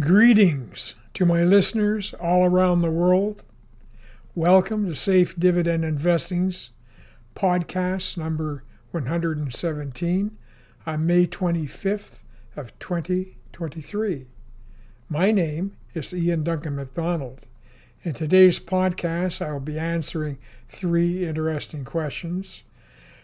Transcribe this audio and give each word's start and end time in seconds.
Greetings 0.00 0.94
to 1.12 1.26
my 1.26 1.44
listeners 1.44 2.14
all 2.14 2.46
around 2.46 2.80
the 2.80 2.90
world. 2.90 3.42
Welcome 4.34 4.86
to 4.86 4.94
Safe 4.94 5.38
Dividend 5.38 5.84
Investing's 5.84 6.70
podcast 7.34 8.16
number 8.16 8.64
117 8.92 10.38
on 10.86 11.06
May 11.06 11.26
25th 11.26 12.20
of 12.56 12.78
2023. 12.78 14.26
My 15.10 15.32
name 15.32 15.76
is 15.92 16.14
Ian 16.14 16.44
Duncan 16.44 16.76
MacDonald. 16.76 17.40
In 18.02 18.14
today's 18.14 18.58
podcast, 18.58 19.44
I 19.44 19.52
will 19.52 19.60
be 19.60 19.78
answering 19.78 20.38
three 20.66 21.26
interesting 21.26 21.84
questions. 21.84 22.62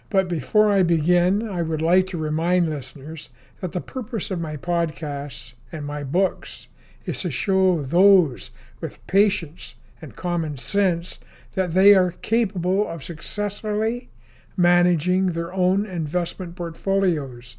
But 0.09 0.29
before 0.29 0.71
I 0.71 0.83
begin, 0.83 1.49
I 1.49 1.63
would 1.63 1.83
like 1.83 2.07
to 2.09 2.19
remind 2.19 2.71
listeners 2.71 3.31
that 3.61 3.73
the 3.73 3.81
purpose 3.81 4.31
of 4.31 4.41
my 4.41 4.57
podcasts 4.57 5.55
and 5.73 5.85
my 5.85 6.05
books 6.05 6.69
is 7.05 7.23
to 7.23 7.31
show 7.31 7.83
those 7.83 8.51
with 8.81 9.05
patience 9.07 9.75
and 10.01 10.15
common 10.15 10.59
sense 10.59 11.19
that 11.53 11.73
they 11.73 11.95
are 11.95 12.13
capable 12.13 12.87
of 12.87 13.03
successfully 13.03 14.11
managing 14.57 15.29
their 15.29 15.53
own 15.53 15.85
investment 15.87 16.57
portfolios. 16.57 17.57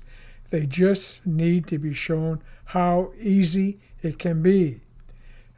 They 0.50 0.66
just 0.66 1.26
need 1.26 1.68
to 1.68 1.78
be 1.78 1.94
shown 1.94 2.42
how 2.66 3.12
easy 3.20 3.80
it 4.02 4.18
can 4.20 4.42
be. 4.42 4.82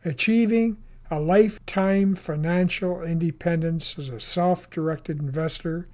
Achieving 0.03 0.77
a 1.11 1.19
lifetime 1.19 2.15
financial 2.15 3.01
independence 3.01 3.97
as 3.97 4.09
a 4.09 4.19
self 4.19 4.69
directed 4.69 5.19
investor 5.19 5.87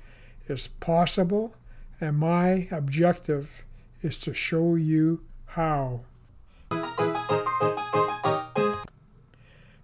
is 0.48 0.68
possible, 0.68 1.56
and 2.00 2.18
my 2.18 2.68
objective 2.72 3.66
is 4.02 4.20
to 4.22 4.34
show 4.34 4.76
you 4.76 5.22
how. 5.48 6.02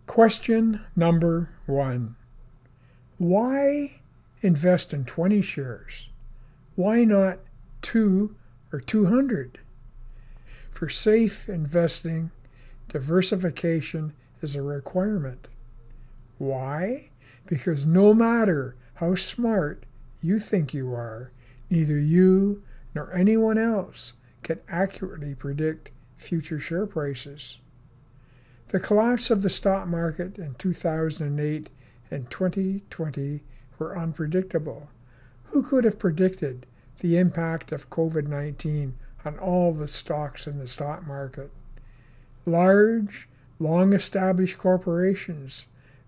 Question 0.06 0.82
number 0.96 1.50
one 1.66 2.16
Why 3.18 4.02
invest 4.42 4.94
in 4.94 5.06
20 5.06 5.42
shares? 5.42 6.10
Why 6.76 7.04
not 7.06 7.40
two 7.82 8.36
or 8.72 8.80
200? 8.80 9.60
For 10.70 10.90
safe 10.90 11.48
investing, 11.48 12.32
diversification 12.90 14.14
is 14.42 14.56
a 14.56 14.62
requirement. 14.62 15.48
Why? 16.38 17.12
Because 17.46 17.86
no 17.86 18.14
matter 18.14 18.76
how 18.96 19.16
smart 19.16 19.86
you 20.22 20.40
think 20.40 20.74
you 20.74 20.94
are, 20.94 21.32
neither 21.70 21.98
you 21.98 22.64
nor 22.94 23.14
anyone 23.14 23.58
else 23.58 24.14
can 24.44 24.60
accurately 24.70 25.36
predict 25.36 25.92
future 26.18 26.60
share 26.60 26.86
prices. 26.86 27.58
The 28.70 28.80
collapse 28.80 29.30
of 29.30 29.42
the 29.42 29.50
stock 29.50 29.88
market 29.88 30.38
in 30.38 30.56
2008 30.56 31.70
and 32.10 32.30
2020 32.30 33.44
were 33.78 33.98
unpredictable. 33.98 34.90
Who 35.46 35.64
could 35.64 35.84
have 35.84 36.00
predicted 36.00 36.66
the 37.00 37.18
impact 37.18 37.72
of 37.72 37.90
COVID 37.90 38.28
19 38.28 38.96
on 39.26 39.40
all 39.40 39.74
the 39.74 39.88
stocks 39.88 40.48
in 40.48 40.60
the 40.60 40.68
stock 40.68 41.06
market? 41.06 41.52
Large, 42.46 43.28
long 43.60 43.94
established 43.94 44.58
corporations, 44.58 45.66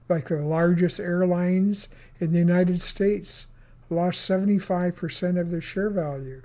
like 0.08 0.28
the 0.28 0.42
largest 0.42 1.00
airlines 1.00 1.88
in 2.20 2.32
the 2.32 2.40
United 2.40 2.82
States, 2.82 3.48
lost 3.90 4.30
75% 4.30 5.40
of 5.40 5.52
their 5.52 5.62
share 5.62 5.90
value. 5.90 6.42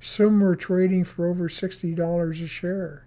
Some 0.00 0.40
were 0.40 0.56
trading 0.56 1.04
for 1.04 1.26
over 1.26 1.48
$60 1.48 2.42
a 2.42 2.46
share. 2.46 3.06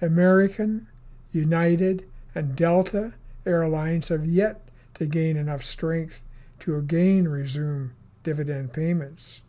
American, 0.00 0.86
United, 1.32 2.06
and 2.34 2.54
Delta 2.54 3.14
Airlines 3.46 4.08
have 4.08 4.26
yet 4.26 4.68
to 4.94 5.06
gain 5.06 5.36
enough 5.36 5.64
strength 5.64 6.24
to 6.60 6.76
again 6.76 7.28
resume 7.28 7.92
dividend 8.22 8.72
payments. 8.72 9.42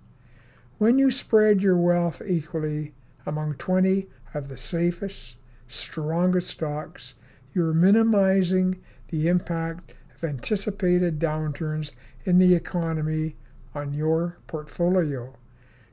When 0.78 0.98
you 0.98 1.12
spread 1.12 1.62
your 1.62 1.76
wealth 1.76 2.22
equally 2.26 2.94
among 3.26 3.56
20 3.56 4.08
of 4.34 4.48
the 4.48 4.58
safest, 4.58 5.36
strongest 5.68 6.48
stocks, 6.48 7.16
you 7.54 7.68
are 7.68 7.74
minimizing 7.74 8.82
the 9.10 9.28
impact 9.28 9.94
of 10.16 10.24
anticipated 10.24 11.20
downturns 11.20 11.92
in 12.24 12.38
the 12.38 12.56
economy 12.56 13.36
on 13.80 13.94
your 13.94 14.38
portfolio. 14.46 15.34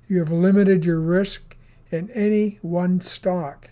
You 0.08 0.18
have 0.18 0.32
limited 0.32 0.84
your 0.84 1.00
risk 1.00 1.56
in 1.90 2.10
any 2.10 2.58
one 2.60 3.00
stock. 3.00 3.70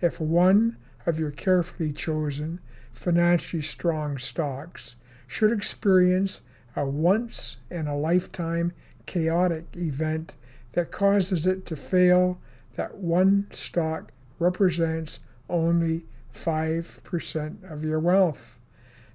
If 0.00 0.20
one 0.20 0.76
of 1.06 1.20
your 1.20 1.30
carefully 1.30 1.92
chosen, 1.92 2.58
financially 2.92 3.62
strong 3.62 4.18
stocks 4.18 4.96
should 5.28 5.52
experience 5.52 6.42
a 6.74 6.84
once 6.84 7.58
in 7.70 7.86
a 7.86 7.96
lifetime 7.96 8.72
chaotic 9.06 9.66
event 9.76 10.34
that 10.72 10.90
causes 10.90 11.46
it 11.46 11.64
to 11.66 11.76
fail, 11.76 12.40
that 12.74 12.96
one 12.96 13.46
stock 13.52 14.10
represents 14.38 15.20
only 15.48 16.04
5% 16.34 17.70
of 17.70 17.84
your 17.84 18.00
wealth. 18.00 18.58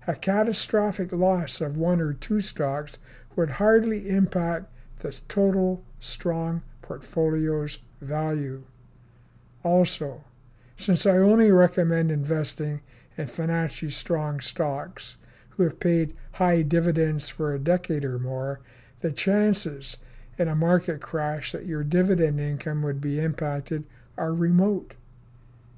A 0.06 0.16
catastrophic 0.16 1.12
loss 1.12 1.59
of 1.59 1.75
one 1.75 2.00
or 2.00 2.14
two 2.14 2.40
stocks 2.40 2.97
would 3.38 3.52
hardly 3.52 4.09
impact 4.09 4.66
the 5.00 5.18
total 5.30 5.84
strong 6.00 6.64
portfolio's 6.81 7.78
value. 8.02 8.64
Also, 9.64 10.24
since 10.75 11.06
I 11.06 11.18
only 11.18 11.52
recommend 11.52 12.12
investing 12.12 12.81
in 13.16 13.28
financially 13.28 13.92
strong 13.92 14.40
stocks 14.40 15.18
who 15.52 15.64
have 15.64 15.80
paid 15.80 16.16
high 16.34 16.64
dividends 16.64 17.30
for 17.30 17.53
a 17.53 17.59
decade 17.59 18.03
or 18.03 18.20
more, 18.20 18.59
the 19.02 19.12
chances 19.12 19.97
in 20.38 20.47
a 20.47 20.56
market 20.56 21.00
crash 21.02 21.52
that 21.52 21.66
your 21.66 21.84
dividend 21.84 22.40
income 22.40 22.81
would 22.81 23.00
be 23.00 23.20
impacted 23.20 23.84
are 24.18 24.34
remote. 24.34 24.96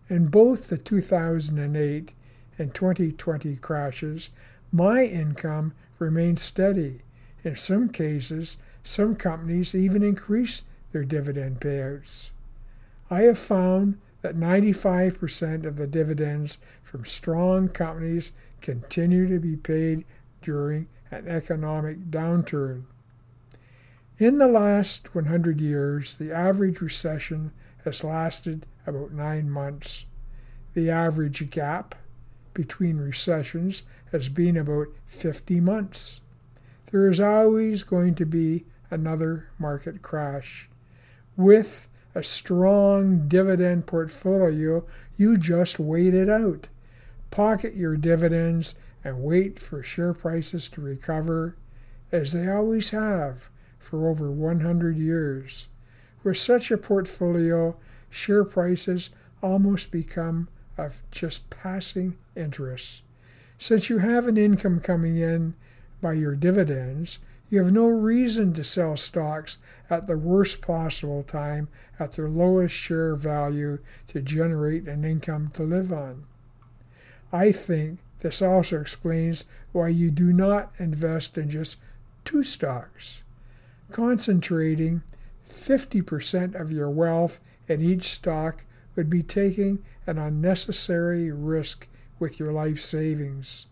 In 0.10 0.28
both 0.28 0.70
the 0.70 0.78
2008 0.78 2.14
and 2.58 2.74
2020 2.74 3.56
crashes, 3.58 4.30
my 4.72 5.04
income 5.04 5.74
remained 5.98 6.40
steady. 6.40 7.02
In 7.44 7.56
some 7.56 7.90
cases, 7.90 8.58
some 8.84 9.16
companies 9.16 9.74
even 9.74 10.04
increase 10.04 10.64
their 10.92 11.06
dividend 11.06 11.62
payouts. 11.62 12.32
I 13.10 13.22
have 13.22 13.40
found 13.40 14.00
that 14.22 14.36
95% 14.36 15.66
of 15.66 15.78
the 15.78 15.88
dividends 15.88 16.58
from 16.84 17.06
strong 17.06 17.70
companies 17.70 18.32
continue 18.62 19.28
to 19.28 19.40
be 19.40 19.56
paid 19.56 20.06
during 20.42 20.88
an 21.12 21.28
economic 21.28 22.12
downturn. 22.12 22.84
In 24.18 24.38
the 24.38 24.48
last 24.48 25.16
100 25.16 25.62
years, 25.62 26.18
the 26.18 26.34
average 26.34 26.82
recession 26.82 27.52
has 27.86 28.04
lasted 28.04 28.66
about 28.86 29.14
nine 29.14 29.50
months. 29.50 30.06
The 30.74 30.90
average 30.90 31.50
gap 31.50 31.96
between 32.54 32.98
recessions 32.98 33.84
has 34.12 34.28
been 34.28 34.58
about 34.58 34.88
50 35.06 35.62
months. 35.62 36.20
There 36.92 37.08
is 37.08 37.20
always 37.20 37.84
going 37.84 38.16
to 38.16 38.26
be 38.26 38.66
another 38.90 39.50
market 39.60 40.02
crash. 40.02 40.70
With 41.38 41.88
a 42.16 42.24
strong 42.24 43.28
dividend 43.28 43.86
portfolio, 43.86 44.86
you 45.16 45.38
just 45.38 45.80
wait 45.80 46.16
it 46.16 46.30
out. 46.30 46.68
Pocket 47.30 47.76
your 47.76 47.96
dividends 47.96 48.74
and 49.04 49.22
wait 49.22 49.60
for 49.60 49.84
share 49.84 50.14
prices 50.14 50.68
to 50.70 50.82
recover, 50.82 51.56
as 52.12 52.34
they 52.34 52.50
always 52.50 52.90
have 52.90 53.50
for 53.78 54.10
over 54.10 54.32
100 54.32 54.98
years. 54.98 55.68
With 56.24 56.38
such 56.38 56.72
a 56.72 56.78
portfolio, 56.78 57.78
share 58.10 58.44
prices 58.44 59.12
almost 59.44 59.92
become 59.92 60.50
of 60.76 61.04
just 61.12 61.50
passing 61.52 62.18
interest. 62.36 63.04
Since 63.60 63.90
you 63.90 64.00
have 64.00 64.28
an 64.28 64.38
income 64.38 64.80
coming 64.80 65.18
in 65.18 65.54
by 66.02 66.14
your 66.14 66.36
dividends, 66.36 67.20
you 67.50 67.64
have 67.64 67.72
no 67.72 67.88
reason 67.88 68.54
to 68.54 68.64
sell 68.64 68.96
stocks 68.96 69.58
at 69.90 70.08
the 70.08 70.18
worst 70.18 70.62
possible 70.62 71.24
time 71.24 71.68
at 72.00 72.12
their 72.12 72.30
lowest 72.30 72.76
share 72.76 73.16
value 73.16 73.80
to 74.08 74.22
generate 74.22 74.88
an 74.88 75.04
income 75.04 75.50
to 75.54 75.64
live 75.64 75.92
on. 75.92 76.26
I 77.34 77.52
think 77.52 78.00
this 78.20 78.42
also 78.42 78.80
explains 78.80 79.46
why 79.72 79.88
you 79.90 80.12
do 80.12 80.32
not 80.32 80.72
invest 80.78 81.38
in 81.38 81.50
just 81.50 81.78
two 82.24 82.44
stocks. 82.44 83.24
Concentrating 83.92 85.02
50% 85.50 86.60
of 86.60 86.72
your 86.72 86.90
wealth 86.90 87.40
in 87.68 87.82
each 87.82 88.06
stock 88.06 88.66
would 88.96 89.10
be 89.10 89.24
taking 89.24 89.84
an 90.06 90.18
unnecessary 90.18 91.32
risk 91.32 91.88
with 92.20 92.40
your 92.40 92.52
life 92.52 92.82
savings. 92.82 93.66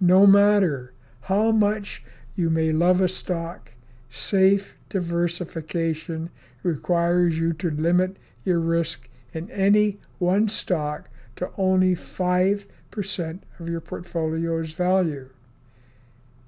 No 0.00 0.26
matter 0.26 0.92
how 1.22 1.50
much 1.50 2.02
you 2.34 2.50
may 2.50 2.72
love 2.72 3.00
a 3.00 3.08
stock, 3.08 3.72
safe 4.08 4.76
diversification 4.88 6.30
requires 6.62 7.38
you 7.38 7.52
to 7.54 7.70
limit 7.70 8.16
your 8.44 8.60
risk 8.60 9.08
in 9.32 9.50
any 9.50 9.98
one 10.18 10.48
stock 10.48 11.08
to 11.36 11.50
only 11.56 11.94
5% 11.94 13.40
of 13.58 13.68
your 13.68 13.80
portfolio's 13.80 14.72
value. 14.72 15.30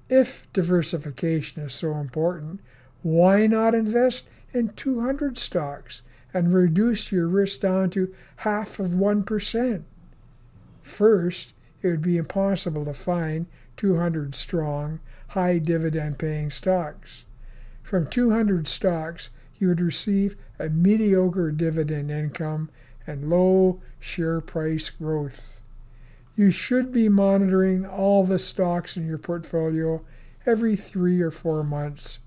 If 0.09 0.51
diversification 0.53 1.63
is 1.63 1.73
so 1.73 1.93
important, 1.95 2.59
why 3.01 3.47
not 3.47 3.73
invest 3.73 4.27
in 4.53 4.69
200 4.69 5.37
stocks 5.37 6.01
and 6.33 6.53
reduce 6.53 7.11
your 7.11 7.27
risk 7.27 7.61
down 7.61 7.89
to 7.91 8.13
half 8.37 8.79
of 8.79 8.89
1%? 8.89 9.83
First, 10.81 11.53
it 11.81 11.87
would 11.87 12.01
be 12.01 12.17
impossible 12.17 12.85
to 12.85 12.93
find 12.93 13.47
200 13.77 14.35
strong, 14.35 14.99
high 15.29 15.57
dividend 15.57 16.17
paying 16.17 16.51
stocks. 16.51 17.25
From 17.83 18.07
200 18.07 18.67
stocks, 18.67 19.29
you 19.57 19.67
would 19.67 19.81
receive 19.81 20.35
a 20.59 20.69
mediocre 20.69 21.51
dividend 21.51 22.11
income 22.11 22.69
and 23.07 23.29
low 23.29 23.81
share 23.99 24.41
price 24.41 24.89
growth. 24.89 25.59
You 26.35 26.51
should 26.51 26.91
be 26.91 27.07
monitoring 27.07 27.85
all 27.85 28.23
the 28.23 28.39
stocks 28.39 28.97
in 28.97 29.07
your 29.07 29.17
portfolio 29.17 30.03
every 30.45 30.75
three 30.75 31.21
or 31.21 31.31
four 31.31 31.63
months. 31.63 32.19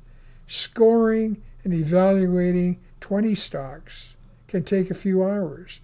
Scoring 0.46 1.42
and 1.64 1.74
evaluating 1.74 2.78
20 3.00 3.34
stocks 3.34 4.14
can 4.46 4.64
take 4.64 4.90
a 4.90 4.94
few 4.94 5.22
hours. 5.22 5.80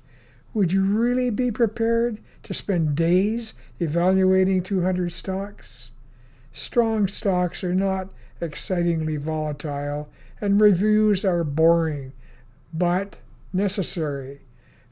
Would 0.55 0.73
you 0.73 0.85
really 0.85 1.31
be 1.31 1.51
prepared 1.51 2.21
to 2.45 2.55
spend 2.55 2.95
days 2.95 3.55
evaluating 3.81 4.63
200 4.63 5.13
stocks? 5.13 5.91
Strong 6.53 7.09
stocks 7.09 7.65
are 7.65 7.75
not 7.75 8.11
excitingly 8.41 9.17
volatile, 9.17 10.09
and 10.41 10.61
reviews 10.61 11.25
are 11.25 11.43
boring, 11.43 12.13
but 12.73 13.19
necessary. 13.53 14.43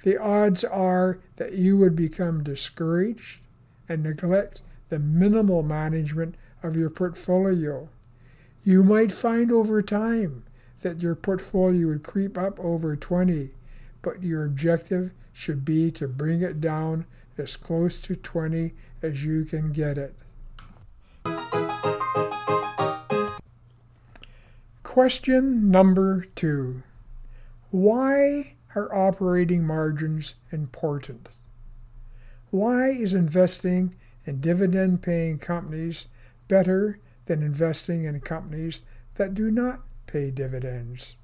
The 0.03 0.19
odds 0.19 0.65
are 0.65 1.21
that 1.37 1.53
you 1.53 1.77
would 1.77 1.95
become 1.95 2.43
discouraged 2.43 3.41
and 3.89 4.03
neglect 4.03 4.63
the 4.89 4.99
minimal 4.99 5.63
management 5.63 6.35
of 6.65 6.77
your 6.77 6.91
portfolio. 6.91 7.89
You 8.65 8.83
might 8.83 9.13
find 9.13 9.53
over 9.53 9.81
time 9.81 10.43
that 10.81 11.03
your 11.03 11.15
portfolio 11.15 11.87
would 11.87 12.03
creep 12.03 12.37
up 12.37 12.59
over 12.59 12.97
20, 12.97 13.51
but 14.03 14.25
your 14.25 14.45
objective 14.45 15.13
should 15.33 15.65
be 15.65 15.91
to 15.91 16.07
bring 16.07 16.43
it 16.43 16.61
down 16.61 17.07
as 17.39 17.57
close 17.57 17.99
to 18.01 18.15
20 18.15 18.75
as 19.03 19.25
you 19.25 19.45
can 19.45 19.73
get 19.73 19.99
it. 19.99 20.15
Question 24.83 25.71
number 25.71 26.27
two 26.35 26.83
Why 27.71 28.55
are 28.75 28.95
operating 28.95 29.67
margins 29.67 30.35
important? 30.51 31.31
Why 32.51 32.91
is 32.91 33.15
investing 33.15 33.95
in 34.27 34.41
dividend 34.41 35.01
paying 35.01 35.39
companies 35.39 36.09
better 36.49 36.99
than 37.25 37.43
investing 37.43 38.05
in 38.05 38.21
companies 38.21 38.83
that 39.15 39.33
do 39.33 39.51
not 39.51 39.81
pay 40.07 40.31
dividends? 40.31 41.17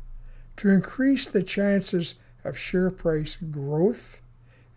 To 0.59 0.71
increase 0.71 1.27
the 1.27 1.43
chances 1.43 2.17
of 2.45 2.59
share 2.59 2.91
price 2.91 3.37
growth 3.37 4.21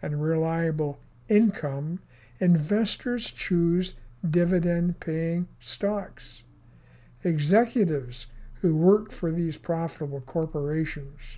and 0.02 0.22
reliable 0.22 1.00
income, 1.30 2.00
investors 2.40 3.32
choose 3.32 3.94
dividend 4.28 5.00
paying 5.00 5.48
stocks. 5.60 6.44
Executives 7.24 8.28
who 8.62 8.76
work 8.76 9.12
for 9.12 9.32
these 9.32 9.58
profitable 9.58 10.22
corporations 10.22 11.38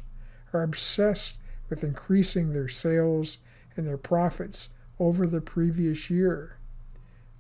are 0.54 0.64
obsessed 0.64 1.38
with 1.70 1.84
increasing 1.84 2.54
their 2.54 2.68
sales 2.68 3.38
and 3.76 3.88
their 3.88 3.98
profits 3.98 4.70
over 5.00 5.26
the 5.26 5.42
previous 5.42 6.10
year. 6.10 6.58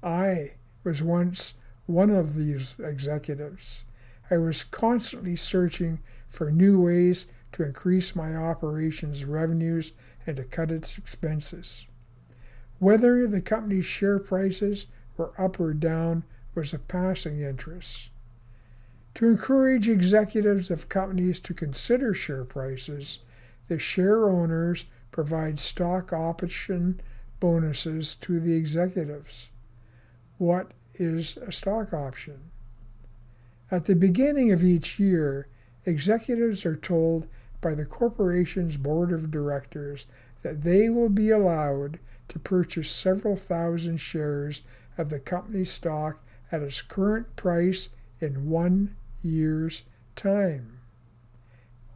I 0.01 0.53
was 0.83 1.03
once 1.03 1.55
one 1.85 2.09
of 2.09 2.35
these 2.35 2.75
executives. 2.79 3.83
I 4.31 4.37
was 4.37 4.63
constantly 4.63 5.35
searching 5.35 5.99
for 6.27 6.51
new 6.51 6.79
ways 6.79 7.25
to 7.53 7.63
increase 7.63 8.15
my 8.15 8.35
operations 8.35 9.25
revenues 9.25 9.91
and 10.27 10.37
to 10.37 10.43
cut 10.43 10.71
its 10.71 10.97
expenses. 10.97 11.87
Whether 12.79 13.27
the 13.27 13.41
company's 13.41 13.85
share 13.85 14.19
prices 14.19 14.87
were 15.17 15.33
up 15.37 15.59
or 15.59 15.73
down 15.73 16.23
was 16.55 16.73
of 16.73 16.87
passing 16.87 17.41
interest. 17.41 18.09
To 19.15 19.27
encourage 19.27 19.89
executives 19.89 20.71
of 20.71 20.89
companies 20.89 21.39
to 21.41 21.53
consider 21.53 22.13
share 22.13 22.45
prices, 22.45 23.19
the 23.67 23.79
share 23.79 24.29
owners 24.29 24.85
provide 25.11 25.59
stock 25.59 26.13
option 26.13 27.01
bonuses 27.39 28.15
to 28.15 28.39
the 28.39 28.53
executives. 28.53 29.49
What 30.37 30.71
is 30.95 31.37
a 31.37 31.51
stock 31.51 31.93
option? 31.93 32.51
At 33.71 33.85
the 33.85 33.95
beginning 33.95 34.51
of 34.51 34.63
each 34.63 34.99
year, 34.99 35.47
executives 35.85 36.65
are 36.65 36.75
told 36.75 37.27
by 37.61 37.75
the 37.75 37.85
corporation's 37.85 38.77
board 38.77 39.11
of 39.11 39.31
directors 39.31 40.07
that 40.41 40.63
they 40.63 40.89
will 40.89 41.09
be 41.09 41.29
allowed 41.29 41.99
to 42.29 42.39
purchase 42.39 42.89
several 42.89 43.35
thousand 43.35 43.97
shares 43.97 44.61
of 44.97 45.09
the 45.09 45.19
company's 45.19 45.71
stock 45.71 46.23
at 46.51 46.61
its 46.61 46.81
current 46.81 47.35
price 47.35 47.89
in 48.19 48.49
one 48.49 48.95
year's 49.21 49.83
time. 50.15 50.79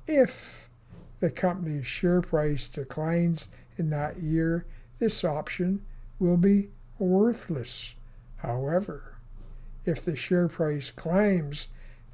If 0.08 0.70
the 1.20 1.30
company's 1.30 1.88
share 1.88 2.22
price 2.22 2.68
declines 2.68 3.48
in 3.78 3.90
that 3.92 4.20
year, 4.20 4.66
this 5.00 5.24
option 5.24 5.86
will 6.20 6.38
be 6.38 6.70
worthless. 7.00 7.96
However, 8.38 9.18
if 9.86 10.04
the 10.04 10.16
share 10.16 10.48
price 10.48 10.92
climbs, 10.92 11.68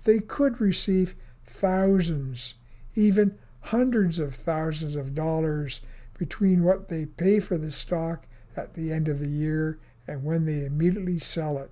they 0.04 0.20
could 0.20 0.62
receive 0.62 1.16
thousands, 1.46 2.56
even 2.96 3.38
hundreds 3.62 4.20
of 4.20 4.34
thousands 4.36 4.96
of 4.96 5.14
dollars 5.16 5.82
between 6.20 6.64
what 6.64 6.90
they 6.90 7.06
pay 7.06 7.40
for 7.40 7.58
the 7.58 7.72
stock 7.72 8.28
at 8.56 8.76
the 8.76 8.92
end 8.92 9.08
of 9.08 9.20
the 9.20 9.30
year 9.30 9.80
and 10.06 10.24
when 10.24 10.46
they 10.46 10.66
immediately 10.66 11.18
sell 11.18 11.58
it. 11.58 11.72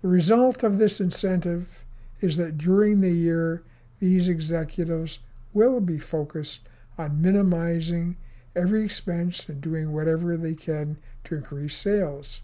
The 0.00 0.08
result 0.08 0.62
of 0.62 0.78
this 0.78 1.00
incentive 1.00 1.84
is 2.20 2.36
that 2.36 2.56
during 2.56 3.00
the 3.00 3.10
year, 3.10 3.64
these 3.98 4.28
executives 4.28 5.18
will 5.52 5.80
be 5.80 5.98
focused 5.98 6.60
on 6.96 7.20
minimizing 7.20 8.16
every 8.54 8.84
expense 8.84 9.48
and 9.48 9.60
doing 9.60 9.92
whatever 9.92 10.36
they 10.36 10.54
can 10.54 10.96
to 11.24 11.34
increase 11.34 11.76
sales. 11.76 12.42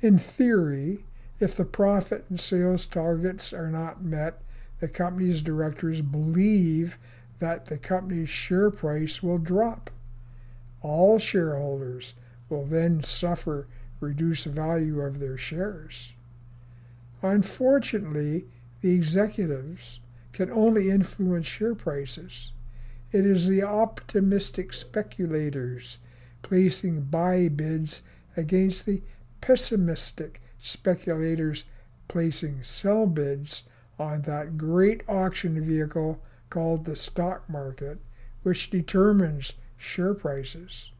In 0.00 0.18
theory, 0.18 1.04
if 1.38 1.54
the 1.54 1.64
profit 1.64 2.24
and 2.30 2.40
sales 2.40 2.86
targets 2.86 3.52
are 3.52 3.70
not 3.70 4.02
met, 4.02 4.40
the 4.80 4.88
company's 4.88 5.42
directors 5.42 6.00
believe 6.00 6.98
that 7.38 7.66
the 7.66 7.78
company's 7.78 8.28
share 8.28 8.70
price 8.70 9.22
will 9.22 9.38
drop. 9.38 9.90
All 10.80 11.18
shareholders 11.18 12.14
will 12.48 12.64
then 12.64 13.02
suffer 13.02 13.66
reduced 14.00 14.46
value 14.46 15.00
of 15.00 15.18
their 15.18 15.36
shares. 15.36 16.12
Unfortunately, 17.22 18.46
the 18.80 18.94
executives 18.94 20.00
can 20.32 20.50
only 20.50 20.90
influence 20.90 21.46
share 21.46 21.74
prices. 21.74 22.52
It 23.10 23.24
is 23.24 23.46
the 23.46 23.62
optimistic 23.62 24.72
speculators 24.72 25.98
placing 26.42 27.02
buy 27.02 27.48
bids 27.48 28.02
against 28.36 28.86
the 28.86 29.02
pessimistic 29.40 30.40
speculators 30.58 31.64
placing 32.08 32.62
sell 32.62 33.06
bids 33.06 33.62
on 33.98 34.22
that 34.22 34.58
great 34.58 35.02
auction 35.08 35.60
vehicle 35.64 36.20
called 36.56 36.86
the 36.86 36.96
stock 36.96 37.46
market, 37.50 37.98
which 38.42 38.70
determines 38.70 39.52
share 39.76 40.14
prices. 40.14 40.90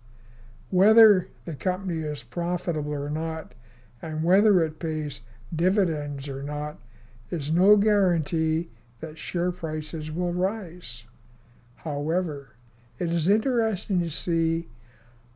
Whether 0.69 1.31
the 1.47 1.55
company 1.55 2.01
is 2.01 2.23
profitable 2.23 2.93
or 2.93 3.09
not, 3.09 3.55
and 4.03 4.23
whether 4.23 4.63
it 4.63 4.79
pays 4.79 5.23
dividends 5.55 6.29
or 6.29 6.43
not, 6.43 6.77
is 7.31 7.51
no 7.51 7.77
guarantee 7.77 8.69
that 9.01 9.17
share 9.17 9.51
prices 9.51 10.11
will 10.11 10.35
rise. 10.35 11.05
However, 11.77 12.57
it 12.99 13.11
is 13.11 13.27
interesting 13.27 14.01
to 14.01 14.11
see 14.11 14.67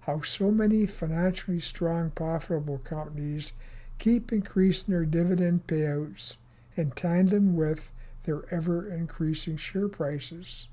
how 0.00 0.20
so 0.20 0.50
many 0.50 0.84
financially 0.84 1.60
strong, 1.60 2.10
profitable 2.10 2.76
companies 2.76 3.54
keep 3.98 4.34
increasing 4.34 4.92
their 4.92 5.06
dividend 5.06 5.66
payouts 5.66 6.36
in 6.76 6.90
tandem 6.90 7.56
with 7.56 7.90
their 8.24 8.42
ever 8.52 8.86
increasing 8.86 9.56
share 9.56 9.88
prices. 9.88 10.68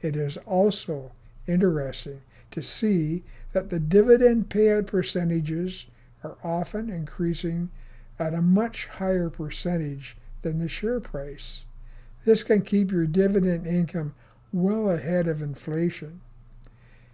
It 0.00 0.16
is 0.16 0.36
also 0.38 1.12
interesting 1.46 2.22
to 2.50 2.62
see 2.62 3.24
that 3.52 3.70
the 3.70 3.78
dividend 3.78 4.48
payout 4.48 4.86
percentages 4.86 5.86
are 6.24 6.38
often 6.42 6.90
increasing 6.90 7.70
at 8.18 8.34
a 8.34 8.42
much 8.42 8.86
higher 8.86 9.30
percentage 9.30 10.16
than 10.42 10.58
the 10.58 10.68
share 10.68 11.00
price. 11.00 11.64
This 12.24 12.42
can 12.42 12.62
keep 12.62 12.90
your 12.90 13.06
dividend 13.06 13.66
income 13.66 14.14
well 14.52 14.90
ahead 14.90 15.28
of 15.28 15.42
inflation. 15.42 16.20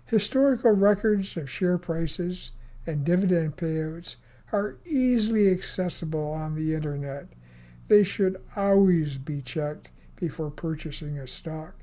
Historical 0.07 0.73
records 0.73 1.37
of 1.37 1.50
share 1.50 1.78
prices 1.78 2.52
and 2.87 3.04
dividend 3.04 3.57
payouts 3.57 4.16
are 4.52 4.76
easily 4.87 5.50
accessible 5.50 6.31
on 6.31 6.54
the 6.54 6.75
internet. 6.75 7.26
They 7.88 8.03
should 8.03 8.41
always 8.57 9.19
be 9.19 9.41
checked 9.41 9.91
before 10.17 10.50
purchasing 10.50 11.19
a 11.19 11.29
stock. 11.29 11.75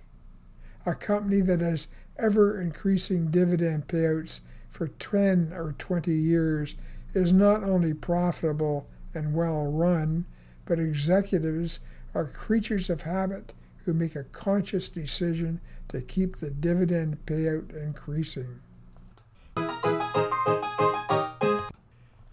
A 0.85 0.95
company 0.95 1.41
that 1.41 1.61
has 1.61 1.87
ever 2.17 2.59
increasing 2.59 3.29
dividend 3.29 3.87
payouts 3.87 4.39
for 4.69 4.87
10 4.87 5.51
or 5.53 5.75
20 5.77 6.13
years 6.13 6.75
is 7.13 7.31
not 7.31 7.63
only 7.63 7.93
profitable 7.93 8.87
and 9.13 9.35
well 9.35 9.65
run, 9.65 10.25
but 10.65 10.79
executives 10.79 11.79
are 12.15 12.25
creatures 12.25 12.89
of 12.89 13.01
habit 13.01 13.53
who 13.85 13.93
make 13.93 14.15
a 14.15 14.23
conscious 14.23 14.89
decision 14.89 15.59
to 15.89 16.01
keep 16.01 16.37
the 16.37 16.49
dividend 16.49 17.17
payout 17.25 17.75
increasing. 17.75 18.59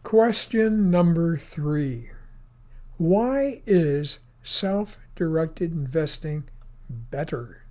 Question 0.02 0.90
number 0.90 1.36
three 1.36 2.10
Why 2.98 3.62
is 3.64 4.18
self 4.42 4.98
directed 5.14 5.70
investing 5.70 6.48
better? 6.90 7.62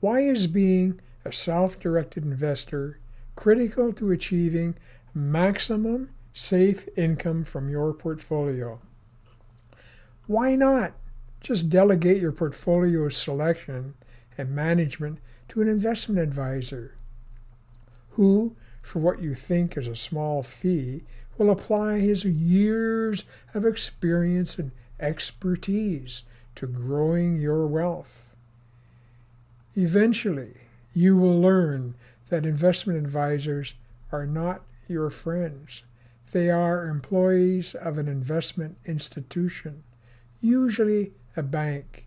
Why 0.00 0.22
is 0.22 0.48
being 0.48 1.00
a 1.24 1.32
self 1.32 1.78
directed 1.78 2.24
investor 2.24 2.98
critical 3.36 3.92
to 3.92 4.10
achieving 4.10 4.74
maximum 5.14 6.10
safe 6.32 6.88
income 6.96 7.44
from 7.44 7.70
your 7.70 7.94
portfolio? 7.94 8.80
Why 10.26 10.56
not 10.56 10.94
just 11.40 11.70
delegate 11.70 12.20
your 12.20 12.32
portfolio 12.32 13.08
selection 13.10 13.94
and 14.36 14.50
management 14.50 15.20
to 15.50 15.62
an 15.62 15.68
investment 15.68 16.18
advisor 16.18 16.96
who, 18.10 18.56
for 18.82 18.98
what 18.98 19.22
you 19.22 19.36
think 19.36 19.76
is 19.76 19.86
a 19.86 19.94
small 19.94 20.42
fee, 20.42 21.04
will 21.40 21.50
apply 21.50 21.98
his 21.98 22.22
years 22.22 23.24
of 23.54 23.64
experience 23.64 24.58
and 24.58 24.70
expertise 25.00 26.22
to 26.54 26.66
growing 26.66 27.38
your 27.38 27.66
wealth. 27.66 28.34
Eventually, 29.74 30.52
you 30.92 31.16
will 31.16 31.40
learn 31.40 31.94
that 32.28 32.44
investment 32.44 32.98
advisors 32.98 33.72
are 34.12 34.26
not 34.26 34.60
your 34.86 35.08
friends. 35.08 35.82
They 36.30 36.50
are 36.50 36.88
employees 36.88 37.74
of 37.74 37.96
an 37.96 38.06
investment 38.06 38.76
institution, 38.84 39.82
usually 40.42 41.12
a 41.38 41.42
bank. 41.42 42.06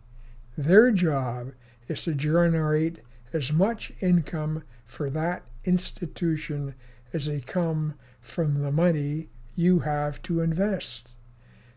Their 0.56 0.92
job 0.92 1.54
is 1.88 2.04
to 2.04 2.14
generate 2.14 3.00
as 3.34 3.52
much 3.52 3.94
income 4.00 4.64
for 4.86 5.10
that 5.10 5.42
institution 5.66 6.76
as 7.14 7.28
they 7.28 7.40
come 7.40 7.94
from 8.20 8.62
the 8.62 8.72
money 8.72 9.30
you 9.56 9.80
have 9.80 10.22
to 10.24 10.42
invest. 10.42 11.16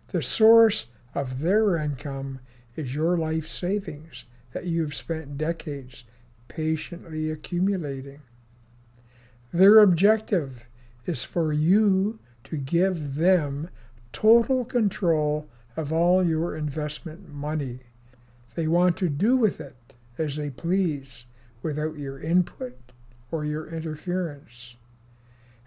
The 0.08 0.22
source 0.22 0.86
of 1.14 1.40
their 1.40 1.76
income 1.76 2.40
is 2.74 2.94
your 2.94 3.16
life 3.16 3.46
savings 3.46 4.24
that 4.52 4.64
you 4.64 4.82
have 4.82 4.94
spent 4.94 5.38
decades 5.38 6.04
patiently 6.48 7.30
accumulating. 7.30 8.22
Their 9.52 9.80
objective 9.80 10.66
is 11.04 11.24
for 11.24 11.52
you 11.52 12.18
to 12.44 12.56
give 12.56 13.16
them 13.16 13.68
total 14.12 14.64
control 14.64 15.48
of 15.76 15.92
all 15.92 16.24
your 16.24 16.56
investment 16.56 17.28
money. 17.28 17.80
They 18.54 18.66
want 18.66 18.96
to 18.98 19.08
do 19.08 19.36
with 19.36 19.60
it 19.60 19.94
as 20.16 20.36
they 20.36 20.50
please 20.50 21.26
without 21.62 21.98
your 21.98 22.20
input 22.20 22.78
or 23.30 23.44
your 23.44 23.68
interference. 23.68 24.76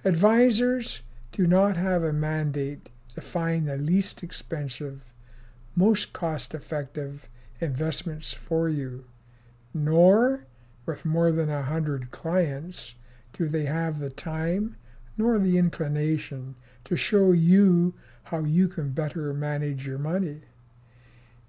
Advisors 0.05 1.01
do 1.31 1.45
not 1.45 1.75
have 1.75 2.03
a 2.03 2.13
mandate 2.13 2.89
to 3.15 3.21
find 3.21 3.67
the 3.67 3.75
least 3.75 4.23
expensive, 4.23 5.13
most 5.75 6.13
cost 6.13 6.53
effective 6.53 7.27
investments 7.59 8.31
for 8.31 8.69
you, 8.69 9.05
nor, 9.73 10.45
with 10.85 11.05
more 11.05 11.31
than 11.31 11.49
a 11.49 11.63
hundred 11.63 12.11
clients, 12.11 12.95
do 13.33 13.47
they 13.47 13.65
have 13.65 13.99
the 13.99 14.09
time 14.09 14.77
nor 15.17 15.37
the 15.37 15.57
inclination 15.57 16.55
to 16.85 16.95
show 16.95 17.33
you 17.33 17.93
how 18.23 18.39
you 18.39 18.69
can 18.69 18.91
better 18.91 19.33
manage 19.33 19.85
your 19.85 19.97
money. 19.97 20.39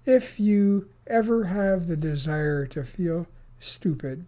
If 0.05 0.39
you 0.41 0.89
ever 1.07 1.45
have 1.45 1.87
the 1.87 1.95
desire 1.95 2.65
to 2.67 2.83
feel 2.83 3.27
stupid 3.59 4.25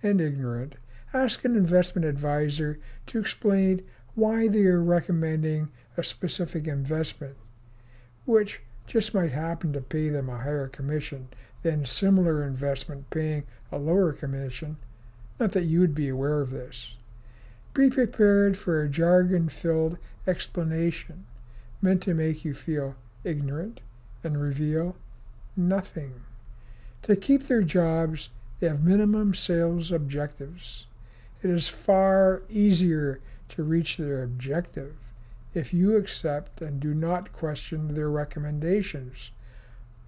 and 0.00 0.20
ignorant, 0.20 0.76
ask 1.14 1.44
an 1.44 1.56
investment 1.56 2.06
advisor 2.06 2.78
to 3.06 3.18
explain 3.18 3.82
why 4.14 4.48
they 4.48 4.64
are 4.64 4.82
recommending 4.82 5.70
a 5.96 6.04
specific 6.04 6.66
investment, 6.66 7.36
which 8.24 8.60
just 8.86 9.14
might 9.14 9.32
happen 9.32 9.72
to 9.72 9.80
pay 9.80 10.08
them 10.08 10.28
a 10.28 10.38
higher 10.38 10.66
commission 10.66 11.28
than 11.62 11.86
similar 11.86 12.42
investment 12.42 13.08
paying 13.10 13.44
a 13.70 13.78
lower 13.78 14.12
commission. 14.12 14.76
Not 15.38 15.52
that 15.52 15.64
you 15.64 15.80
would 15.80 15.94
be 15.94 16.08
aware 16.08 16.40
of 16.40 16.50
this. 16.50 16.96
Be 17.74 17.90
prepared 17.90 18.58
for 18.58 18.82
a 18.82 18.88
jargon 18.88 19.48
filled 19.48 19.98
explanation 20.26 21.26
meant 21.80 22.02
to 22.02 22.14
make 22.14 22.44
you 22.44 22.54
feel 22.54 22.96
ignorant 23.22 23.80
and 24.24 24.40
reveal 24.40 24.96
nothing. 25.56 26.22
To 27.02 27.14
keep 27.14 27.44
their 27.44 27.62
jobs, 27.62 28.30
they 28.58 28.66
have 28.66 28.82
minimum 28.82 29.34
sales 29.34 29.92
objectives. 29.92 30.86
It 31.42 31.50
is 31.50 31.68
far 31.68 32.42
easier 32.48 33.20
to 33.50 33.62
reach 33.62 33.96
their 33.96 34.22
objective 34.22 34.96
if 35.54 35.72
you 35.72 35.96
accept 35.96 36.60
and 36.60 36.80
do 36.80 36.94
not 36.94 37.32
question 37.32 37.94
their 37.94 38.10
recommendations. 38.10 39.30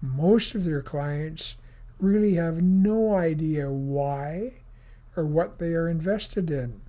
Most 0.01 0.55
of 0.55 0.63
their 0.63 0.81
clients 0.81 1.55
really 1.99 2.35
have 2.35 2.61
no 2.61 3.15
idea 3.15 3.69
why 3.71 4.53
or 5.15 5.25
what 5.25 5.59
they 5.59 5.73
are 5.73 5.87
invested 5.87 6.49
in. 6.49 6.81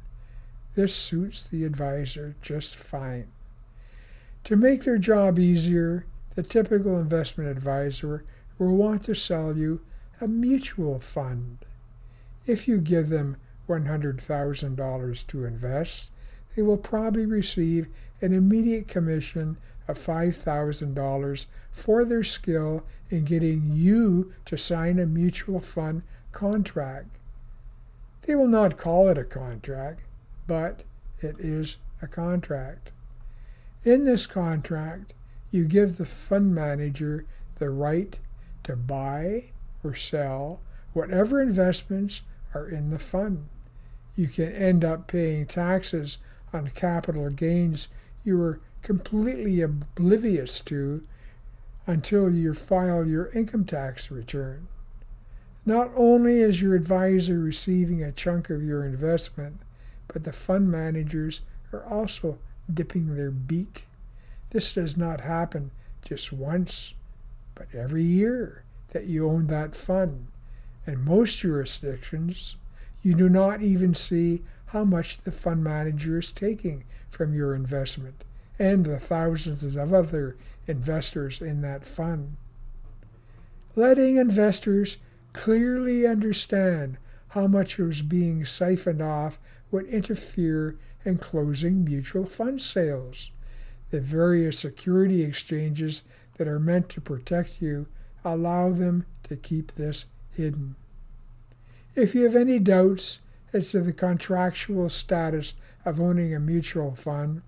This 0.74 0.94
suits 0.94 1.46
the 1.46 1.64
advisor 1.64 2.34
just 2.40 2.76
fine. 2.76 3.28
To 4.44 4.56
make 4.56 4.84
their 4.84 4.98
job 4.98 5.38
easier, 5.38 6.06
the 6.34 6.42
typical 6.42 6.98
investment 6.98 7.50
advisor 7.50 8.24
will 8.58 8.74
want 8.74 9.02
to 9.04 9.14
sell 9.14 9.56
you 9.56 9.82
a 10.20 10.26
mutual 10.26 10.98
fund. 10.98 11.58
If 12.46 12.66
you 12.66 12.78
give 12.78 13.08
them 13.08 13.36
$100,000 13.68 15.26
to 15.26 15.44
invest, 15.44 16.10
they 16.54 16.62
will 16.62 16.76
probably 16.76 17.26
receive 17.26 17.88
an 18.20 18.32
immediate 18.32 18.88
commission 18.88 19.56
of 19.88 19.98
$5,000 19.98 21.46
for 21.70 22.04
their 22.04 22.22
skill 22.22 22.84
in 23.10 23.24
getting 23.24 23.62
you 23.64 24.32
to 24.46 24.56
sign 24.56 24.98
a 24.98 25.06
mutual 25.06 25.60
fund 25.60 26.02
contract. 26.30 27.08
They 28.22 28.34
will 28.34 28.48
not 28.48 28.76
call 28.76 29.08
it 29.08 29.18
a 29.18 29.24
contract, 29.24 30.00
but 30.46 30.84
it 31.20 31.36
is 31.38 31.76
a 32.00 32.06
contract. 32.06 32.90
In 33.84 34.04
this 34.04 34.26
contract, 34.26 35.12
you 35.50 35.66
give 35.66 35.96
the 35.96 36.04
fund 36.04 36.54
manager 36.54 37.26
the 37.56 37.70
right 37.70 38.18
to 38.64 38.76
buy 38.76 39.50
or 39.82 39.94
sell 39.94 40.60
whatever 40.92 41.40
investments 41.40 42.22
are 42.54 42.68
in 42.68 42.90
the 42.90 42.98
fund. 42.98 43.48
You 44.14 44.28
can 44.28 44.52
end 44.52 44.84
up 44.84 45.06
paying 45.06 45.46
taxes 45.46 46.18
on 46.52 46.68
capital 46.68 47.30
gains 47.30 47.88
you 48.24 48.38
were 48.38 48.60
completely 48.82 49.60
oblivious 49.60 50.60
to 50.60 51.02
until 51.86 52.30
you 52.30 52.54
file 52.54 53.06
your 53.06 53.26
income 53.28 53.64
tax 53.64 54.10
return. 54.10 54.68
Not 55.64 55.90
only 55.96 56.40
is 56.40 56.60
your 56.60 56.74
advisor 56.74 57.38
receiving 57.38 58.02
a 58.02 58.12
chunk 58.12 58.50
of 58.50 58.62
your 58.62 58.84
investment, 58.84 59.60
but 60.08 60.24
the 60.24 60.32
fund 60.32 60.70
managers 60.70 61.42
are 61.72 61.84
also 61.84 62.38
dipping 62.72 63.14
their 63.14 63.30
beak. 63.30 63.86
This 64.50 64.74
does 64.74 64.96
not 64.96 65.20
happen 65.20 65.70
just 66.04 66.32
once, 66.32 66.94
but 67.54 67.68
every 67.72 68.02
year 68.02 68.64
that 68.90 69.06
you 69.06 69.28
own 69.28 69.46
that 69.48 69.74
fund. 69.74 70.26
In 70.86 71.04
most 71.04 71.38
jurisdictions, 71.38 72.56
you 73.02 73.14
do 73.14 73.28
not 73.28 73.62
even 73.62 73.94
see 73.94 74.42
how 74.66 74.84
much 74.84 75.18
the 75.18 75.30
fund 75.30 75.62
manager 75.62 76.18
is 76.18 76.32
taking 76.32 76.84
from 77.10 77.34
your 77.34 77.54
investment 77.54 78.24
and 78.58 78.84
the 78.84 78.98
thousands 78.98 79.62
of 79.62 79.92
other 79.92 80.36
investors 80.66 81.40
in 81.40 81.62
that 81.62 81.84
fund. 81.84 82.36
Letting 83.74 84.16
investors 84.16 84.98
clearly 85.32 86.06
understand 86.06 86.98
how 87.28 87.46
much 87.46 87.78
was 87.78 88.02
being 88.02 88.44
siphoned 88.44 89.02
off 89.02 89.38
would 89.70 89.86
interfere 89.86 90.76
in 91.04 91.18
closing 91.18 91.84
mutual 91.84 92.26
fund 92.26 92.60
sales. 92.60 93.30
The 93.90 94.00
various 94.00 94.58
security 94.58 95.22
exchanges 95.22 96.02
that 96.36 96.48
are 96.48 96.60
meant 96.60 96.88
to 96.90 97.00
protect 97.00 97.62
you 97.62 97.86
allow 98.24 98.70
them 98.70 99.06
to 99.24 99.36
keep 99.36 99.72
this 99.72 100.04
hidden. 100.34 100.76
If 101.94 102.14
you 102.14 102.24
have 102.24 102.36
any 102.36 102.58
doubts 102.58 103.20
as 103.52 103.70
to 103.70 103.80
the 103.80 103.92
contractual 103.92 104.88
status 104.88 105.54
of 105.84 106.00
owning 106.00 106.34
a 106.34 106.40
mutual 106.40 106.94
fund, 106.94 107.42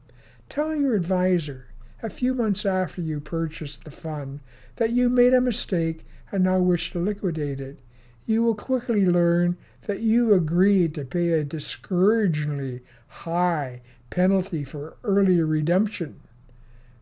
tell 0.49 0.75
your 0.75 0.95
advisor 0.95 1.69
a 2.03 2.11
few 2.11 2.35
months 2.35 2.67
after 2.67 3.01
you 3.01 3.21
purchased 3.21 3.85
the 3.85 3.91
fund 3.91 4.41
that 4.77 4.91
you 4.91 5.09
made 5.09 5.33
a 5.33 5.41
mistake 5.41 6.05
and 6.31 6.45
now 6.45 6.59
wish 6.59 6.93
to 6.93 6.99
liquidate 6.99 7.61
it. 7.61 7.79
You 8.27 8.43
will 8.43 8.55
quickly 8.55 9.07
learn 9.07 9.57
that 9.83 10.01
you 10.01 10.35
agreed 10.35 10.95
to 10.95 11.05
pay 11.05 11.31
a 11.31 11.45
discouragingly 11.45 12.81
high 13.09 13.81
penalty 14.11 14.65
for 14.65 14.97
early 15.03 15.43
redemption. 15.43 16.21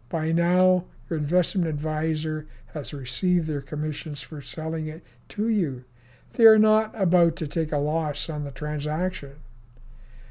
By 0.09 0.33
now, 0.33 0.85
your 1.12 1.19
investment 1.19 1.69
advisor 1.69 2.47
has 2.73 2.95
received 2.95 3.47
their 3.47 3.61
commissions 3.61 4.23
for 4.23 4.40
selling 4.40 4.87
it 4.87 5.04
to 5.28 5.47
you. 5.47 5.85
They 6.33 6.47
are 6.47 6.59
not 6.59 6.99
about 6.99 7.37
to 7.37 7.47
take 7.47 7.71
a 7.71 7.76
loss 7.76 8.31
on 8.31 8.45
the 8.45 8.50
transaction. 8.50 9.35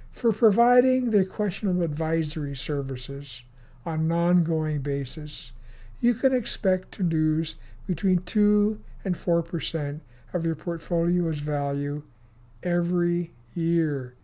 For 0.09 0.31
providing 0.31 1.11
their 1.11 1.23
questionable 1.23 1.83
advisory 1.83 2.55
services 2.55 3.43
on 3.85 3.99
an 3.99 4.11
ongoing 4.11 4.79
basis, 4.79 5.51
you 5.99 6.15
can 6.15 6.33
expect 6.33 6.91
to 6.93 7.03
lose 7.03 7.57
between 7.85 8.23
2 8.23 8.79
and 9.05 9.13
4% 9.13 9.99
of 10.33 10.47
your 10.47 10.55
portfolio's 10.55 11.41
value 11.41 12.01
every 12.63 13.33
year, 13.53 14.15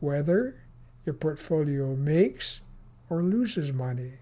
whether 0.00 0.60
your 1.06 1.14
portfolio 1.14 1.96
makes 1.96 2.60
or 3.08 3.22
loses 3.22 3.72
money. 3.72 4.18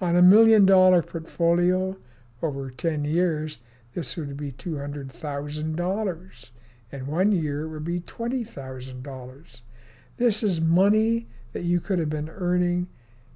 On 0.00 0.16
a 0.16 0.22
million 0.22 0.66
dollar 0.66 1.02
portfolio 1.02 1.96
over 2.42 2.70
10 2.70 3.04
years, 3.04 3.58
this 3.94 4.16
would 4.16 4.36
be 4.36 4.52
$200,000. 4.52 6.50
and 6.92 7.06
one 7.06 7.32
year, 7.32 7.62
it 7.62 7.68
would 7.68 7.84
be 7.84 8.00
$20,000. 8.00 9.60
This 10.16 10.42
is 10.42 10.60
money 10.60 11.26
that 11.52 11.64
you 11.64 11.80
could 11.80 11.98
have 11.98 12.10
been 12.10 12.28
earning 12.28 12.88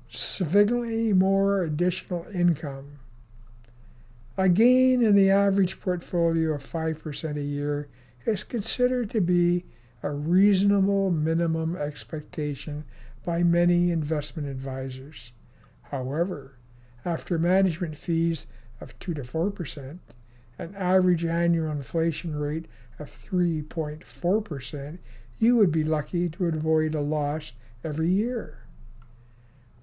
significantly 0.08 1.12
more 1.12 1.62
additional 1.62 2.26
income. 2.32 2.98
A 4.36 4.48
gain 4.48 5.02
in 5.02 5.14
the 5.14 5.30
average 5.30 5.80
portfolio 5.80 6.54
of 6.54 6.62
5% 6.62 7.36
a 7.36 7.42
year 7.42 7.88
is 8.24 8.44
considered 8.44 9.10
to 9.10 9.20
be 9.20 9.64
a 10.02 10.12
reasonable 10.12 11.10
minimum 11.10 11.76
expectation 11.76 12.84
by 13.24 13.42
many 13.42 13.90
investment 13.90 14.46
advisors. 14.46 15.32
However, 15.90 16.58
after 17.04 17.38
management 17.38 17.96
fees 17.96 18.46
of 18.80 18.98
2 18.98 19.14
to 19.14 19.22
4%, 19.22 19.98
an 20.58 20.74
average 20.74 21.24
annual 21.24 21.70
inflation 21.70 22.36
rate 22.36 22.66
of 22.98 23.08
3.4%, 23.08 24.98
you 25.38 25.56
would 25.56 25.72
be 25.72 25.84
lucky 25.84 26.28
to 26.28 26.46
avoid 26.46 26.94
a 26.94 27.00
loss 27.00 27.52
every 27.82 28.08
year. 28.08 28.66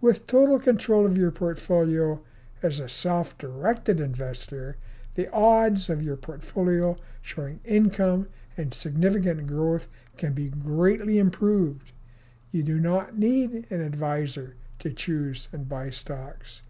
With 0.01 0.27
total 0.27 0.59
control 0.59 1.05
of 1.05 1.17
your 1.17 1.31
portfolio 1.31 2.21
as 2.61 2.79
a 2.79 2.89
self 2.89 3.37
directed 3.37 3.99
investor, 3.99 4.77
the 5.15 5.31
odds 5.31 5.89
of 5.89 6.03
your 6.03 6.17
portfolio 6.17 6.97
showing 7.21 7.61
income 7.63 8.27
and 8.57 8.73
significant 8.73 9.47
growth 9.47 9.87
can 10.17 10.33
be 10.33 10.49
greatly 10.49 11.17
improved. 11.17 11.93
You 12.51 12.63
do 12.63 12.79
not 12.79 13.17
need 13.17 13.65
an 13.71 13.81
advisor 13.81 14.55
to 14.85 14.93
choose 14.93 15.49
and 15.51 15.67
buy 15.67 15.89
stocks. 15.89 16.61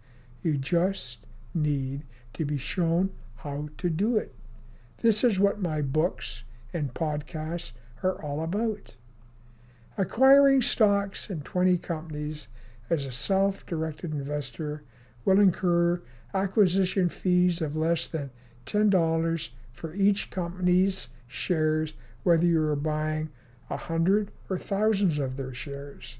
You 0.42 0.56
just 0.56 1.26
need 1.52 2.02
to 2.32 2.46
be 2.46 2.56
shown 2.56 3.10
how 3.36 3.68
to 3.76 3.90
do 3.90 4.16
it. 4.16 4.34
This 5.02 5.22
is 5.22 5.38
what 5.38 5.60
my 5.60 5.82
books 5.82 6.42
and 6.72 6.94
podcasts 6.94 7.72
are 8.02 8.18
all 8.22 8.42
about. 8.42 8.96
Acquiring 9.98 10.62
stocks 10.62 11.28
in 11.28 11.42
20 11.42 11.76
companies 11.76 12.48
as 12.88 13.04
a 13.04 13.12
self 13.12 13.66
directed 13.66 14.12
investor 14.12 14.82
will 15.26 15.38
incur 15.38 16.00
acquisition 16.32 17.10
fees 17.10 17.60
of 17.60 17.76
less 17.76 18.08
than 18.08 18.30
$10 18.64 19.50
for 19.70 19.94
each 19.94 20.30
company's 20.30 21.10
shares, 21.26 21.92
whether 22.22 22.46
you 22.46 22.62
are 22.62 22.76
buying 22.76 23.28
a 23.68 23.76
hundred 23.76 24.30
or 24.48 24.58
thousands 24.58 25.18
of 25.18 25.36
their 25.36 25.52
shares. 25.52 26.16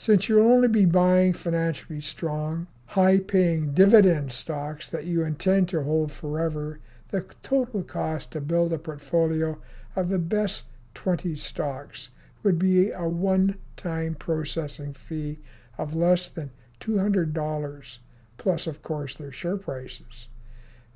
Since 0.00 0.28
you'll 0.28 0.46
only 0.46 0.68
be 0.68 0.84
buying 0.84 1.32
financially 1.32 2.00
strong, 2.00 2.68
high 2.86 3.18
paying 3.18 3.74
dividend 3.74 4.32
stocks 4.32 4.88
that 4.90 5.06
you 5.06 5.24
intend 5.24 5.68
to 5.70 5.82
hold 5.82 6.12
forever, 6.12 6.78
the 7.08 7.22
total 7.42 7.82
cost 7.82 8.30
to 8.30 8.40
build 8.40 8.72
a 8.72 8.78
portfolio 8.78 9.60
of 9.96 10.08
the 10.08 10.20
best 10.20 10.66
20 10.94 11.34
stocks 11.34 12.10
would 12.44 12.60
be 12.60 12.92
a 12.92 13.08
one 13.08 13.58
time 13.76 14.14
processing 14.14 14.92
fee 14.92 15.40
of 15.76 15.96
less 15.96 16.28
than 16.28 16.52
$200, 16.78 17.98
plus, 18.36 18.68
of 18.68 18.82
course, 18.84 19.16
their 19.16 19.32
share 19.32 19.56
prices. 19.56 20.28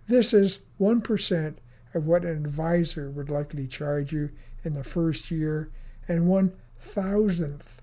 This 0.06 0.32
is 0.32 0.60
1% 0.80 1.56
of 1.92 2.06
what 2.06 2.24
an 2.24 2.36
advisor 2.36 3.10
would 3.10 3.30
likely 3.30 3.66
charge 3.66 4.12
you 4.12 4.30
in 4.62 4.74
the 4.74 4.84
first 4.84 5.32
year 5.32 5.72
and 6.06 6.28
one 6.28 6.52
thousandth 6.78 7.82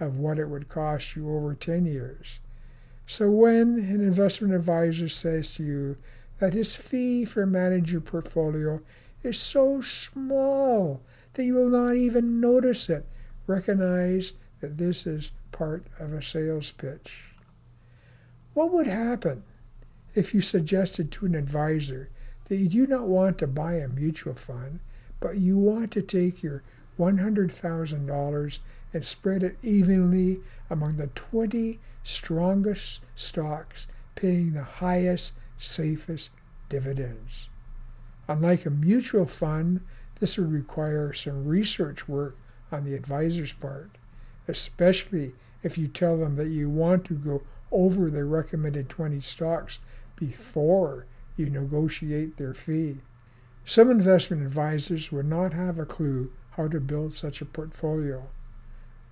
of 0.00 0.16
what 0.16 0.38
it 0.38 0.48
would 0.48 0.68
cost 0.68 1.14
you 1.14 1.32
over 1.32 1.54
10 1.54 1.84
years. 1.84 2.40
So 3.06 3.30
when 3.30 3.78
an 3.78 4.00
investment 4.00 4.54
advisor 4.54 5.08
says 5.08 5.54
to 5.54 5.64
you 5.64 5.96
that 6.38 6.54
his 6.54 6.74
fee 6.74 7.24
for 7.24 7.44
managing 7.46 7.92
your 7.92 8.00
portfolio 8.00 8.80
is 9.22 9.38
so 9.38 9.80
small 9.80 11.02
that 11.34 11.44
you 11.44 11.54
will 11.54 11.68
not 11.68 11.94
even 11.94 12.40
notice 12.40 12.88
it, 12.88 13.06
recognize 13.46 14.32
that 14.60 14.78
this 14.78 15.06
is 15.06 15.30
part 15.52 15.84
of 15.98 16.12
a 16.12 16.22
sales 16.22 16.72
pitch. 16.72 17.34
What 18.54 18.72
would 18.72 18.86
happen 18.86 19.42
if 20.14 20.34
you 20.34 20.40
suggested 20.40 21.10
to 21.12 21.26
an 21.26 21.34
advisor 21.34 22.10
that 22.44 22.56
you 22.56 22.68
do 22.68 22.86
not 22.86 23.08
want 23.08 23.38
to 23.38 23.46
buy 23.46 23.74
a 23.74 23.88
mutual 23.88 24.34
fund, 24.34 24.80
but 25.20 25.36
you 25.36 25.56
want 25.58 25.92
to 25.92 26.02
take 26.02 26.42
your 26.42 26.62
$100,000 27.00 28.58
and 28.92 29.06
spread 29.06 29.42
it 29.42 29.56
evenly 29.62 30.40
among 30.68 30.96
the 30.96 31.06
20 31.08 31.78
strongest 32.04 33.00
stocks 33.14 33.86
paying 34.14 34.52
the 34.52 34.62
highest, 34.62 35.32
safest 35.58 36.30
dividends. 36.68 37.48
Unlike 38.28 38.66
a 38.66 38.70
mutual 38.70 39.24
fund, 39.24 39.80
this 40.18 40.36
would 40.36 40.52
require 40.52 41.14
some 41.14 41.46
research 41.46 42.06
work 42.06 42.36
on 42.70 42.84
the 42.84 42.94
advisor's 42.94 43.54
part, 43.54 43.90
especially 44.46 45.32
if 45.62 45.78
you 45.78 45.88
tell 45.88 46.18
them 46.18 46.36
that 46.36 46.48
you 46.48 46.68
want 46.68 47.04
to 47.06 47.14
go 47.14 47.42
over 47.72 48.10
the 48.10 48.24
recommended 48.24 48.88
20 48.88 49.20
stocks 49.20 49.78
before 50.16 51.06
you 51.36 51.48
negotiate 51.48 52.36
their 52.36 52.52
fee. 52.52 52.98
Some 53.64 53.90
investment 53.90 54.42
advisors 54.42 55.10
would 55.10 55.26
not 55.26 55.52
have 55.52 55.78
a 55.78 55.86
clue 55.86 56.30
how 56.52 56.68
to 56.68 56.80
build 56.80 57.14
such 57.14 57.40
a 57.40 57.46
portfolio. 57.46 58.28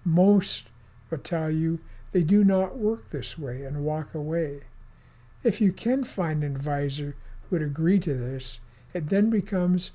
Most 0.04 0.70
will 1.10 1.18
tell 1.18 1.50
you 1.50 1.80
they 2.12 2.22
do 2.22 2.44
not 2.44 2.78
work 2.78 3.10
this 3.10 3.38
way 3.38 3.64
and 3.64 3.84
walk 3.84 4.14
away. 4.14 4.62
If 5.42 5.60
you 5.60 5.72
can 5.72 6.04
find 6.04 6.42
an 6.42 6.56
advisor 6.56 7.14
who 7.42 7.56
would 7.56 7.62
agree 7.62 7.98
to 8.00 8.14
this, 8.14 8.58
it 8.92 9.08
then 9.08 9.30
becomes 9.30 9.92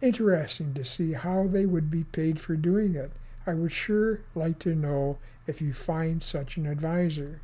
interesting 0.00 0.74
to 0.74 0.84
see 0.84 1.14
how 1.14 1.46
they 1.46 1.66
would 1.66 1.90
be 1.90 2.04
paid 2.04 2.38
for 2.38 2.56
doing 2.56 2.94
it. 2.94 3.12
I 3.46 3.54
would 3.54 3.72
sure 3.72 4.20
like 4.34 4.58
to 4.60 4.74
know 4.74 5.18
if 5.46 5.60
you 5.62 5.72
find 5.72 6.22
such 6.22 6.56
an 6.56 6.66
advisor. 6.66 7.40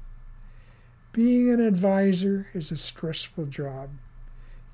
Being 1.13 1.51
an 1.51 1.61
advisor 1.61 2.49
is 2.53 2.71
a 2.71 2.77
stressful 2.77 3.47
job. 3.47 3.91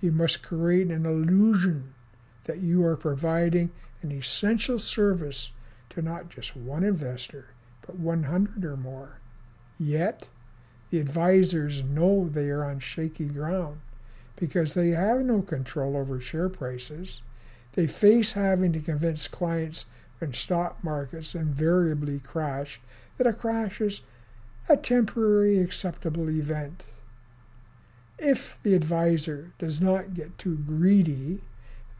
You 0.01 0.13
must 0.13 0.43
create 0.43 0.89
an 0.89 1.07
illusion 1.07 1.95
that 2.51 2.59
you 2.59 2.85
are 2.85 2.97
providing 2.97 3.71
an 4.03 4.11
essential 4.11 4.77
service 4.77 5.53
to 5.89 6.03
not 6.03 6.29
just 6.29 6.57
one 6.57 6.83
investor, 6.83 7.55
but 7.87 7.95
100 7.95 8.65
or 8.65 8.77
more. 8.77 9.21
Yet, 9.79 10.29
the 10.91 10.99
advisors 10.99 11.85
know 11.85 12.29
they 12.29 12.49
are 12.49 12.65
on 12.65 12.81
shaky 12.81 13.27
ground 13.27 13.83
because 14.35 14.75
they 14.75 14.89
have 14.89 15.21
no 15.21 15.43
control 15.43 15.97
over 15.97 16.21
share 16.21 16.49
prices. 16.49 17.23
They 17.75 17.87
face 17.87 18.33
having 18.33 18.73
to 18.73 18.81
convince 18.81 19.29
clients 19.29 19.85
when 20.19 20.35
stock 20.35 20.83
markets 20.83 21.37
invariably 21.37 22.19
crash 22.19 22.81
that 23.17 23.29
a 23.29 23.33
crash 23.33 23.81
is 23.81 24.01
a 24.69 24.77
temporary 24.77 25.61
acceptable 25.61 26.29
event. 26.29 26.87
If 28.19 28.59
the 28.65 28.75
advisor 28.75 29.53
does 29.61 29.81
not 29.81 30.15
get 30.15 30.37
too 30.37 30.57
greedy, 30.57 31.43